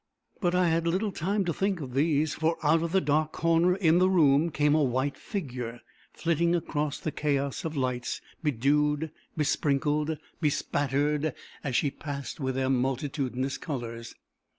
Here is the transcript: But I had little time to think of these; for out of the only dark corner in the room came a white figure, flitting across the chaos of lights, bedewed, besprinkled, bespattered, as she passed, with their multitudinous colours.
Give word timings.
But 0.39 0.55
I 0.55 0.69
had 0.69 0.87
little 0.87 1.11
time 1.11 1.45
to 1.45 1.53
think 1.53 1.79
of 1.79 1.93
these; 1.93 2.33
for 2.33 2.57
out 2.63 2.81
of 2.81 2.91
the 2.91 2.97
only 2.97 3.05
dark 3.05 3.31
corner 3.33 3.75
in 3.75 3.99
the 3.99 4.09
room 4.09 4.49
came 4.49 4.73
a 4.73 4.81
white 4.81 5.15
figure, 5.15 5.79
flitting 6.11 6.55
across 6.55 6.99
the 6.99 7.11
chaos 7.11 7.65
of 7.65 7.77
lights, 7.77 8.19
bedewed, 8.41 9.11
besprinkled, 9.37 10.17
bespattered, 10.41 11.35
as 11.63 11.75
she 11.75 11.91
passed, 11.91 12.39
with 12.39 12.55
their 12.55 12.67
multitudinous 12.71 13.59
colours. 13.59 14.15